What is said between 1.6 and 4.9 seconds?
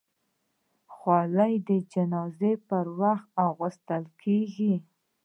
د جنازې پر وخت اغوستل کېږي.